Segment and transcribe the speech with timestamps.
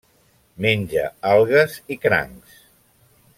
[0.65, 1.03] Menja
[1.33, 2.57] algues i crancs.